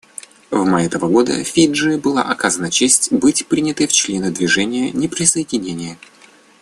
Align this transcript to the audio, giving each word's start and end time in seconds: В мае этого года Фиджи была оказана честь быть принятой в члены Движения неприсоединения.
В 0.49 0.65
мае 0.65 0.87
этого 0.87 1.07
года 1.07 1.43
Фиджи 1.43 1.99
была 1.99 2.23
оказана 2.23 2.71
честь 2.71 3.11
быть 3.13 3.45
принятой 3.45 3.85
в 3.85 3.93
члены 3.93 4.31
Движения 4.31 4.89
неприсоединения. 4.91 5.99